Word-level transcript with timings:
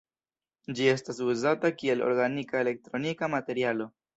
Ĝi 0.79 0.87
estas 0.93 1.19
uzata 1.33 1.71
kiel 1.83 2.03
organika 2.09 2.61
elektronika 2.65 3.33
materialo. 3.39 3.93